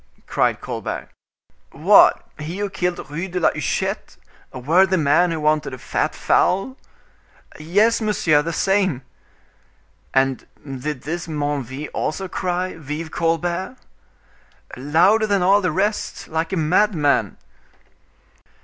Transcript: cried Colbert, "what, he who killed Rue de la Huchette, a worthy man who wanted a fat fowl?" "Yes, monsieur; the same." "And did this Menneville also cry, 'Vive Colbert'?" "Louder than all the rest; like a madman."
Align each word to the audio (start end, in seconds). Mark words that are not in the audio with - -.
cried 0.25 0.61
Colbert, 0.61 1.09
"what, 1.73 2.27
he 2.39 2.57
who 2.57 2.71
killed 2.71 3.07
Rue 3.11 3.27
de 3.27 3.39
la 3.39 3.51
Huchette, 3.51 4.17
a 4.51 4.57
worthy 4.57 4.97
man 4.97 5.29
who 5.29 5.39
wanted 5.39 5.75
a 5.75 5.77
fat 5.77 6.15
fowl?" 6.15 6.75
"Yes, 7.59 8.01
monsieur; 8.01 8.41
the 8.41 8.51
same." 8.51 9.03
"And 10.11 10.47
did 10.65 11.03
this 11.03 11.27
Menneville 11.27 11.89
also 11.93 12.27
cry, 12.27 12.77
'Vive 12.77 13.11
Colbert'?" 13.11 13.77
"Louder 14.75 15.27
than 15.27 15.43
all 15.43 15.61
the 15.61 15.71
rest; 15.71 16.27
like 16.27 16.51
a 16.51 16.57
madman." 16.57 17.37